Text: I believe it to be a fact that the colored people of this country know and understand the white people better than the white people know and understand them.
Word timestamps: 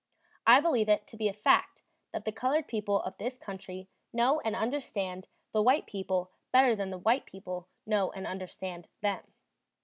I 0.47 0.59
believe 0.61 0.89
it 0.89 1.05
to 1.09 1.15
be 1.15 1.27
a 1.27 1.31
fact 1.33 1.83
that 2.11 2.25
the 2.25 2.31
colored 2.31 2.67
people 2.67 3.03
of 3.03 3.15
this 3.19 3.37
country 3.37 3.87
know 4.11 4.39
and 4.41 4.55
understand 4.55 5.27
the 5.51 5.61
white 5.61 5.85
people 5.85 6.31
better 6.51 6.75
than 6.75 6.89
the 6.89 6.97
white 6.97 7.27
people 7.27 7.67
know 7.85 8.11
and 8.11 8.25
understand 8.25 8.87
them. 9.01 9.31